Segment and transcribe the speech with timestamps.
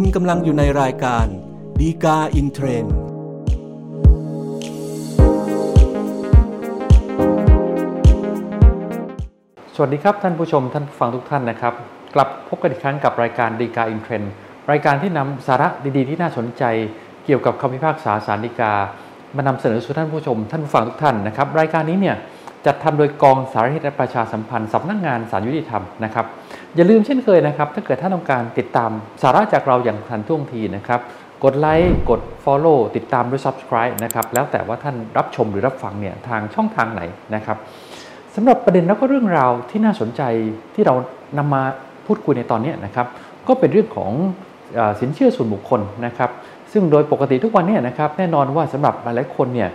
[0.00, 1.26] คุณกำลังอยู่ในรายการ
[1.80, 2.94] ฎีกาอินเทรนด์
[9.74, 11.74] สวัสดีครับท่านผู้ชมท่านผู้ฟังทุกท่านนะครับ
[12.14, 14.32] กลับมาพบกันอีกครั้งกับรายการฎีกาอินเทรนด์
[14.70, 16.64] รายการที่นำสาระดีๆ ที่น่าสนใจ
[17.24, 18.72] เกี่ยวกับคำพิพากษาศาลฎีกา
[19.36, 22.16] มานำเสนอสู่ท่านผู้ชม ท่านผู้ฟังทุกท่านนะครับ รายการนี้เนี่ย
[22.66, 26.26] จัดทำโดยกองสารนิเทศและประชาสัมพันธ์สำนักงานศาลยุติธรรมนะครับ
[26.76, 28.90] อย่าลืมเช่นเคยนะครับ ถ้าเกิดท่านต้องการติดตาม
[29.22, 31.00] สาระจากเราอย่างทันท่วงทีนะครับ
[31.44, 37.02] กดไลค์กด Follow ติดตามด้วย Subscribe นะครับ แล้วแต่ว่าท่านรับชมหรือรับฟังเนี่ยทางช่องทางไหน
[37.34, 37.56] นะครับ
[38.34, 40.22] สำหรับประเด็นแล้วก็เรื่องราวที่น่าสนใจ
[40.74, 40.94] ที่เรา
[41.38, 41.62] นำมา
[42.06, 43.06] พูดคุยในตอนนี้นะครับ
[43.48, 44.12] ก็เป็นเรื่องของ
[44.78, 46.30] อสินเชื่อส่วนบุคคลนะครับ
[46.72, 49.68] ซึ่งโดยปกติทุกวันเนี่ยนะครับแน่นอนว่าสำหรับหลายๆคนเนี่ย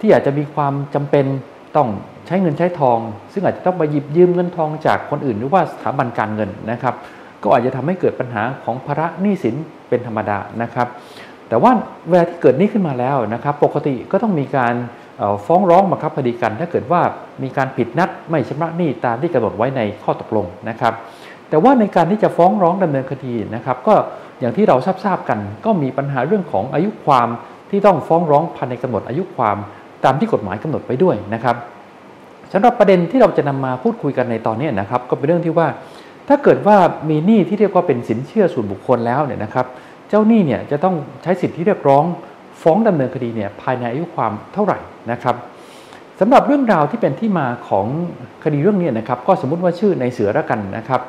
[0.00, 1.26] ที่อาจจะมีความจำเป็น
[1.76, 1.88] ต้อง
[2.26, 2.98] ใช้เงินใช้ทอง
[3.32, 6.94] ซึ่งอาจจะต้องไปหยิบยืมเงินทองจากคนอื่น หรือว่าสถาบันการเงินนะครับ
[7.42, 9.56] ก็อาจจะทำให้เกิดปัญหาของภาระหนี้สิน
[9.88, 10.88] เป็นธรรมดานะครับ
[11.48, 11.72] แต่ว่า
[12.08, 14.74] เวลาที่เกิดหนี้ขึ้นมาแล้วนะครับ ปกติก็ต้องมีการ
[15.46, 17.00] ฟ้องร้องบังคับคดีกัน ถ้าเกิดว่า
[17.42, 20.94] มีการผิดนัดไม่ชำระหนี้ตามที่กำหนดไว้ในข้อตกลงนะครับ
[21.48, 23.94] แต่ว่าในการที่จะฟ้องร้องดำเนินคดีนะครับ ก็
[24.40, 27.28] อย่างที่เราทราบๆกัน ก็มีปัญหาเรื่องของอายุความ
[27.70, 29.56] ที่ต้องฟ้องร้องภายในกำหนดอายุความ
[30.04, 31.56] ตามที่กฎหมายกำหนดไปด้วยนะครับ
[32.52, 35.68] สำหรับประเด็นที่เราจะนำมาพูดคุยกันในตอนนี้นะครับก็เป็นเรื่องที่ว่า
[36.28, 36.76] ถ้าเกิดว่า
[37.10, 39.66] มีหนี้ที่เรียกว่าเป็นสินเชื่อส่วนบุคคลแล้วเนี่ยนะครับ
[40.08, 42.04] เจ้าหนี้เนี่ยจะต้องใช้สิทธิเรียกร้อง
[42.62, 44.78] ฟ้องดำเนินคดีเนี่ยภายในอายุความเท่าไหร่
[45.10, 45.36] นะครับ
[46.20, 47.86] สำหรับเรื่องราวที่เป็นที่มาของ
[48.44, 51.00] คดีเรื่องนี้นะครับ ก็สมมุติว่าชื่อในเสือละกันนะครับ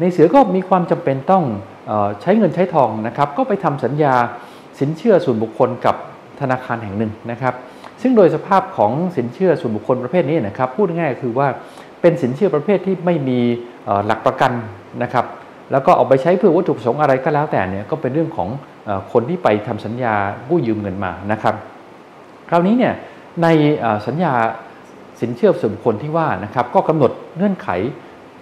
[0.00, 1.44] ในเสือก็มีความจำเป็นต้อง
[1.90, 4.14] ออใช้เงินใช้ทองนะครับ ก็ไปทำสัญญา
[4.80, 5.94] สินเชื่อส่วนบุคคลกับ
[6.40, 7.54] ธนาคารแห่งหนึ่งนะครับ
[8.02, 11.48] ซึ่งโดยสภาพของสินเชื่อส่วนบุคคลประเภทนี้นะครับพูดง่ายๆก็คือว่า
[12.00, 13.38] เป็นสินเชื่อประเภทที่ไม่มี
[14.06, 14.52] หลักประกัน
[15.02, 15.24] นะครับ
[15.72, 18.48] แล้วก็เอาไปใช้เพื่อวัตถุประสงค์อะไรก็แล้วแต่เนี่ยก็เป็นเรื่องของ
[19.12, 20.14] คนที่ไปทำสัญญา
[20.48, 21.54] กู้ยืมเงินมานะครับ
[22.48, 22.94] คราวนี้เนี่ย
[23.42, 23.48] ใน
[24.06, 24.32] สัญญา
[25.20, 27.68] สินเชื่อส่วนบุคคลที่ว่านะครับก็กำหนดเงื่อนไข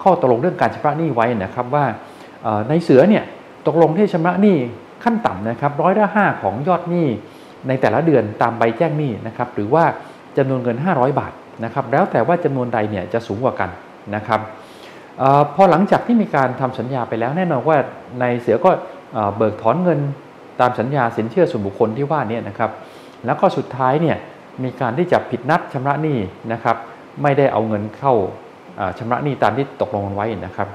[0.03, 1.85] ข้อตกลงเรื่องการชำระหนี้ไว้นะครับว่า
[2.69, 3.23] ในเสือเนี่ย
[3.67, 4.57] ตกลงที่ชำระหนี้
[5.03, 7.07] ขั้นต่ำนะครับร้อยละห้าของยอดหนี้
[7.67, 9.83] ในแต่ละเดือนตามใบแจ้งหนี้นะครับหรือว่า
[10.37, 11.33] จำนวนเงิน 500 บาท
[11.63, 13.69] นะครับแล้วแต่ว่าจำนวนใดเนี่ยจะสูงกว่ากัน
[14.15, 14.39] นะครับ
[15.21, 17.77] ออพอหลังจากที่มีการทำสัญญาไปแล้วแน่นอนว่า
[18.19, 18.71] ในเสือก็
[19.13, 19.99] เอ่อเบิกถอนเงิน
[20.61, 22.71] ตามสัญญาสินเชื่อส่วนบุคคลที่ว่านี้นะครับ
[23.25, 24.17] แล้วก็สุดท้ายเนี่ย
[24.63, 26.17] มีการที่จะผิดนัดชำระหนี้
[26.53, 26.77] นะครับ
[27.21, 28.13] ไม่ได้เอาเงินเข้า
[28.77, 30.67] เอ่อชำระหนี้ตามที่ตกลงกันไว้นะครับ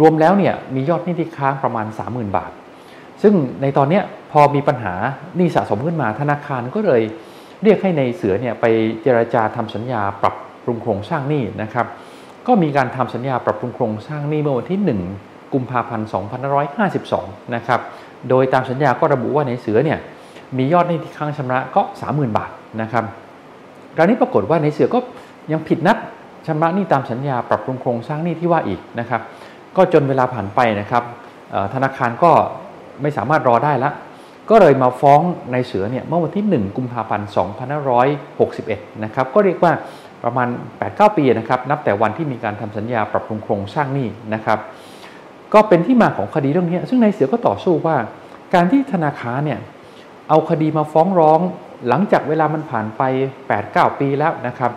[0.00, 2.50] รวมแล้วเนี่ยมียอดหนี้ที่ค้างประมาณ 30,000 บาท
[3.22, 4.00] ซึ่งในตอนนี้
[4.32, 4.94] พอมีปัญหา
[5.36, 7.02] หนี้สะสมขึ้นมาธนาคารก็เลย
[7.62, 8.64] เรียกให้ในเสือเนี่ยไป
[9.02, 10.34] เจราจาทำสัญญาปรับ
[10.64, 11.86] ปรุงโครงสร้างหนี้นะครับ
[12.46, 14.80] ก็มีการทำสัญญาปรับปรุงโครงสร้างหนี้เมื่อวันที่
[15.20, 16.08] 1 กุมภาพันธ์
[17.00, 17.80] 2552 นะครับ
[18.28, 19.98] โดยตามสัญญาก็ระบุว่าในเสือเนี่ย
[20.58, 22.50] มียอดหนี้ที่ค้างชำระก็ 30,000 บาท
[22.82, 23.04] นะครับ
[23.96, 24.98] คราวนี้ปรากฏว่าในเสือก็
[25.52, 25.96] ยังผิดนัด
[26.46, 29.20] ชำระหนี้ตามสัญญาปรับปรุงโครงสร้างหนี้ที่ว่าอีกนะครับ
[29.76, 31.02] ก็จนเวลาผ่านไปนะครับ
[31.74, 32.30] ธนาคารก็
[33.02, 33.90] ไม่สามารถรอได้ละ
[34.50, 35.20] ก็เลยมาฟ้อง
[35.52, 37.28] ในเสือเนี่ยเมื่อวันที่ 1 กุมภาพันธ์
[38.14, 39.72] 2561 นะครับ ก็เรียกว่า
[40.24, 40.48] ประมาณ
[40.82, 44.58] 8-9 ปีนะครับ นับแต่วันที่มีการทำสัญญาปรับปรุงโครงสร้างหนี้นะครับ
[45.54, 47.96] ก็เป็นที่มาของคดีเรื่องนี้ ซึ่งในเสือก็ต่อสู้ว่า
[48.54, 49.58] การที่ธนาคารเนี่ย
[50.28, 51.40] เอาคดีมาฟ้องร้อง
[51.88, 53.02] หลังจากเวลามันผ่านไป
[53.52, 54.72] 8-9 ปีแล้วนะครับ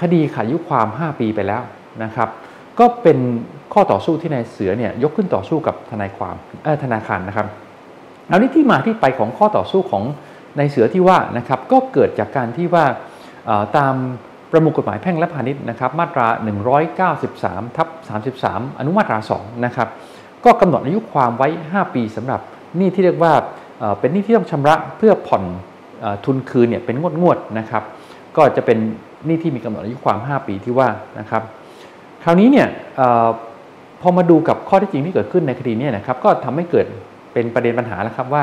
[0.00, 1.62] คดีขาดอายุความ 5 ปีไปแล้ว
[2.02, 2.28] นะครับ
[2.78, 3.18] ก็เป็น
[3.72, 7.46] ข้อต่อสู้ที่นายเสือเนี่ยยกขึ้นต่อสู้กับทนายความเอ่อธนาคารนะครับ
[8.28, 10.04] เอานี้ที่มาที่ไปของข้อต่อสู้ของ
[10.58, 12.84] ในเสือที่ว่านะครับก็เกิดจากการที่ว่า
[13.76, 13.94] ตาม
[14.50, 16.26] ประมวลกฎหมายแพ่งและพาณิชย์นะครับมาตรา
[17.02, 17.88] 193ทับ
[18.34, 19.88] 33 อนุมาตรา2นะครับ
[20.44, 22.40] ก็กำหนดอายุความไว้ 5 ปีสำหรับ
[22.76, 23.32] หนี้ที่เรียกว่า
[24.00, 25.44] เป็นหนี้ที่ต้องชำระเพื่อผ่อน
[26.04, 27.82] อทุนคืนเนี่ยเป็นงวดๆนะครับ
[28.36, 28.78] ก็จะเป็น
[29.26, 31.42] หนี้ที่มีกำหนดอายุความ 5 ปีที่ว่านะครับ
[32.26, 32.68] ราวนี้เนี่ย
[33.00, 33.28] ออ
[34.02, 36.86] พอมาดูกับข้อที่จริงที่เกิดขึ้นในคดีนี้นะครับก็ทำให้เกิด
[37.32, 38.42] เป็นประเด็นปัญหาแล้วครับว่า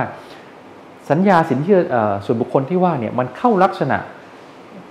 [1.10, 1.96] สัญญาสินเชื่ออ
[2.26, 3.98] ส่วนบุคคลที่ว่าเนี่ยมันเข้าลักษณะ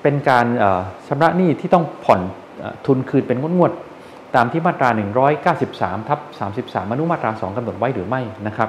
[0.03, 2.21] เป็นการเอ่อชำระหนี้ที่ต้องผ่อน
[2.63, 4.89] อทุนคืนเป็นงวดๆตามที่มาตรา
[5.49, 6.19] 193ทับ
[6.57, 8.69] 33 อนุมาตรา 2กำหนดไว้หรือไม่นะครับ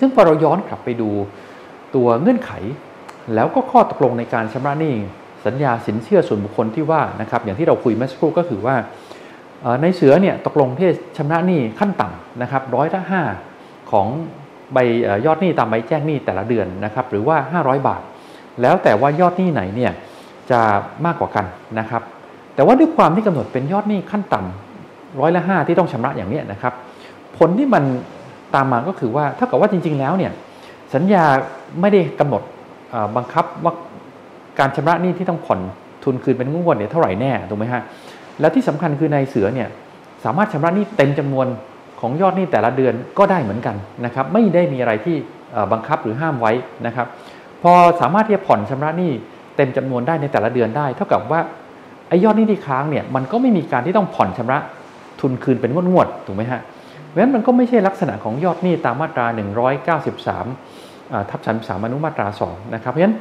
[0.00, 1.10] ซึ่งพอเราย้อนกลับไปดู
[1.94, 2.52] ตัวเงื่อนไข
[3.34, 4.94] แล้วก็ข้อตกลงในการชำระหนี้
[5.46, 8.76] สัญญาสินเชื่อส่วนบุคคลที่ว่านะครับอย่างที่เราคุยเมื่อสักครู่ก็คือว่า
[9.82, 13.22] ในเสือเนี่ยตกลงที่ชำระหนี้ขั้นต่ำนะครับร้อยละห้า
[13.90, 14.06] ของ
[14.72, 14.78] ใบ
[15.26, 18.02] ยอดหนี้ตามใบแจ้งหนี้แต่ละเดือนนะครับหรือว่า 500 บาท
[18.62, 19.92] แล้วแต่ว่ายอดหนี้ไหนเนี่ย
[20.50, 20.60] จะ
[21.04, 21.44] มากกว่ากัน
[21.78, 22.02] นะครับ
[22.54, 26.72] แต่ว่าด้วยความที่กำหนดเป็นยอดหนี้ขั้นต่ำร้อยละห้าที่ต้องชำระอย่างนี้นะครับ
[27.38, 27.84] ผลที่มัน
[28.54, 30.32] ตามมาก็คือว่าถ้ากับว่าจริง ๆ แล้วเนี่ย
[30.94, 31.24] สัญญา
[31.80, 32.42] ไม่ได้กำหนด
[33.16, 33.72] บังคับว่า
[34.58, 35.60] การชำระหนี้ที่ต้องผ่อน
[36.04, 37.82] ทุนคืนเป็นงวดเนี่ยเท่าไหร่แน่ถูกไหมฮะ
[38.40, 39.68] แล้วที่สำคัญคือในเสือเนี่ย
[40.24, 41.46] สามารถชำระหนี้เต็มจำนวน
[42.00, 45.16] ของยอดหนี้แต่ละเดือนก็ได้เหมือนกันนะครับไม่ได้มีอะไรที่
[45.72, 46.52] บังคับหรือห้ามไว้
[46.86, 47.06] นะครับ
[47.62, 49.12] พอสามารถที่จะผ่อนชำระหนี้
[49.56, 51.40] เต็มจำนวนได้ในแต่ละเดือนได้ เท่ากับว่า
[52.08, 54.58] ไอ้ยอดหนี้ที่ค้างเนี่ยมันก็ไม่มีการที่ต้องผ่อนชำระ
[55.20, 56.60] ทุนคืนเป็นงวดๆถูกไหมฮะ
[57.06, 59.26] เพราะฉะนั้นมันก็ไม่ใช่ลักษณะของยอดหนี้ตามมาตรา
[59.86, 63.16] 193ทับ33อนุมาตรา2นะครับเพราะฉะนั้น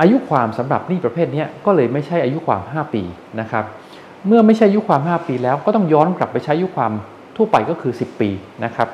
[0.00, 3.02] อายุความสำหรับหนี้ประเภทนี้ก็เลยไม่ใช่อายุความ 5 ปี
[3.40, 3.64] นะครับ
[4.26, 6.92] เมื่อไม่ใช่อายุความ 5 ปีแล้วก็ต้องย้อนกลับไปใช้อายุความ
[7.36, 8.30] ทั่วไปก็คือ 10 ปี
[8.64, 8.88] นะครับ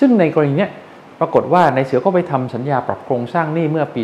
[0.00, 0.68] ซึ่งในกรณีนี้
[1.20, 4.02] ปรากฏว่าในเสือก็ไปทำสัญญาปรับโครงสร้างหนี้เมื่อปี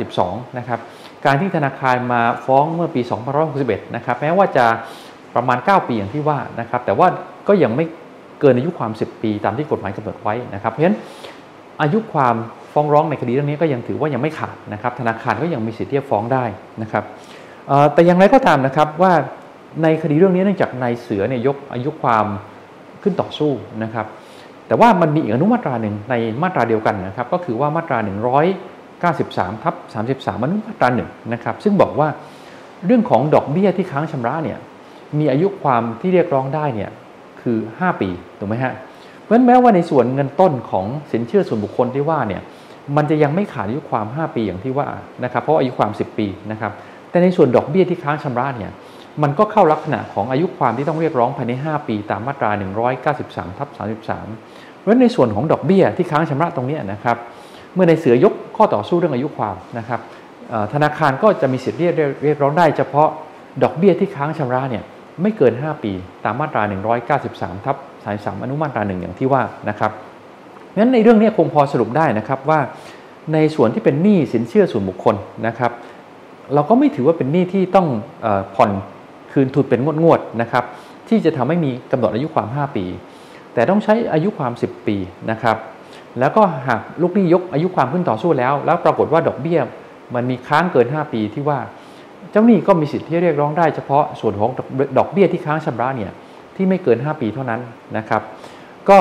[0.00, 0.80] 2552 นะครับ
[1.24, 3.00] การที่ธนาคารมาฟ้องเมื่อปี
[3.48, 4.66] 2561 นะครับ แม้ว่าจะ
[5.34, 7.06] ประมาณ 9 ปีอย่างที่ว่านะครับ แต่ว่า
[7.48, 7.84] ก็ยังไม่
[8.40, 10.96] เกินอายุความ 10 ปีตามที่กฎหมายกำหนดไว้นะครับ เพราะฉะนั้น
[11.82, 12.34] อายุความ
[12.72, 16.44] ฟ้องร้องในคดีเรื่องนี้ก็ยังถือว่ายังไม่ขาดนะครับ ธนาคารก็ยังมีสิทธิ์ที่จะฟ้องได้
[16.82, 17.04] นะครับ
[17.94, 19.12] แต่อย่างไรก็ตามนะครับว่า
[19.82, 22.26] ในคดีเรื่องนี้เนื่องจากนายเสือเนี่ยยกอายุความ
[23.02, 23.52] ขึ้นต่อสู้
[23.84, 24.06] นะครับ
[24.66, 32.08] แต่ว่ามันมีอีกอนุมาตราหนึ่งในมาตราเดียวกันนะครับ ก็คือว่ามาตรา 193ทับ33อนุมาตราหนึ่งนะครับ ซึ่งบอกว่า
[32.86, 34.58] เรื่องของดอกเบี้ยที่ค้างชำระเนี่ย
[35.18, 36.90] มีอายุความที่เรียกร้องได้เนี่ย
[37.42, 38.72] คือ 5 ปีถูกไหมฮะ
[39.20, 42.42] เพราะฉะนั้นแม้ว่าในส่วนเงินต้นของสินเชื่อส่วนบุคคลที่ว่าเนี่ย
[42.96, 44.86] มันจะยังไม่ขาดอายุความ 5 ปีอย่างที่ว่า
[45.24, 46.72] นะครับเพราะอายุความ 10 ปีนะครับ
[47.10, 48.72] แต่ในส่วนดอกเบี้ยที่ค้างชำระเนี่ย
[49.22, 52.50] มันก็เข้าลักษณะของอายุความที่ต้องเรียกร้องภายใน 5 ปีตามมาตรา
[53.04, 53.68] 193ทับ
[54.22, 57.16] 33 เพราะในส่วนของดอกเบี้ยที่ค้างชำระตรงนี้นะครับ
[57.74, 60.00] เมื่อในเสือยกข้อต่อสู้เรื่องอายุความนะครับ
[60.72, 61.94] ธนาคารก็จะมีสิทธิ์เรียก
[62.24, 63.08] เรียกร้องได้เฉพาะ
[63.62, 64.84] ดอกเบี้ยที่ค้างชำระเนี่ย
[65.22, 65.92] ไม่เกิน 5 ปี
[66.24, 66.62] ตามมาตรา
[67.14, 67.76] 193ทับ
[68.10, 69.90] 33อนุมาตราหนึ่งอย่างที่ว่านะครับ
[70.78, 72.60] งั้นในเรื่องนี้คงพอสรุปได้นะครับว่า
[73.32, 75.16] ในส่วนที่เป็นหนี้สินเชื่อส่วนบุคคล
[75.46, 75.72] นะครับ
[76.54, 77.86] เราก็ไม่ถือว่าเป็นหนี้ที่ต้อง
[78.56, 78.70] ผ่อน
[79.34, 80.64] คืนทุนเป็นงวดๆนะครับ
[81.08, 82.84] ที่จะทำให้มีกำหนดอายุความ 5 ปี
[83.54, 84.96] แต่ต้องใช้อายุความ 10 ปี
[85.30, 85.56] นะครับ
[86.20, 89.60] แล้วก็หากลูกหนี้ยกอายุความขึ้นต่อสู้แล้ว แล้วปรากฏว่าดอกเบี้ย
[90.14, 91.58] มันมีค้างเกิน 5 ปีที่ว่า
[92.30, 94.50] เจ้าหนี้ก็มีสิทธิ์ที่เรียกร้องได้เฉพาะส่วนของ
[94.98, 96.12] ดอกเบี้ยที่ค้างชำระเนี่ย
[96.56, 97.60] ที่ไม่เกิน 5 ปีเท่านั้น
[97.96, 98.22] นะครับ
[98.88, 98.98] ก็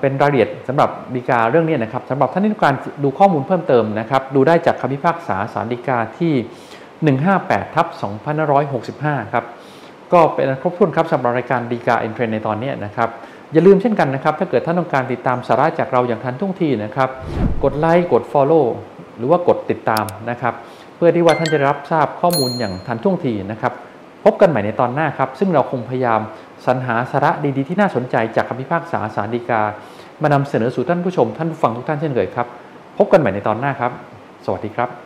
[0.00, 2.74] เป็นรายละเอียดสำหรับดีกาเรื่องนี้นะครับสำหรับท่านที่ต้องการ
[3.04, 6.34] ดูข้อมูลเพิ่มเติมนะครับดูได้จากคำพิพากษาสารดีกาที่
[7.24, 7.86] 158ทับ
[8.60, 9.44] 2565 ครับ
[10.12, 13.08] ก็เป็นครบถ้วนครับสำหรับรายการดีกาอินเทรนในตอนนี้นะครับ
[13.52, 17.08] อย่าลืมเช่นกันนะครับ ถ้าเกิดท่านต้องการติดตามสาระจากเราอย่างทันท่วงทีนะครับ
[17.64, 18.66] กดไลค์กด Follow
[19.18, 20.54] หรือว่ากดติดตามนะครับ
[20.96, 23.72] เพื่อที่ว่าท่านจะรับทราบข้อมูลอย่างทันท่วงทีนะครับ
[24.24, 26.20] พบกันใหม่ในตอนหน้าครับ ซึ่งเราคงพยายาม
[26.66, 29.62] สรรหาสาระดีๆ ที่น่าสนใจจากคำพิพากษาสารดีกา
[30.22, 32.46] มานำเสนอสู่ท่านผู้ชมท่านผู้ฟังทุกท่านเช่นเคยครับ
[32.98, 33.92] พบกันใหม่ในตอนหน้าครับ
[34.44, 35.05] สวัสดีครับ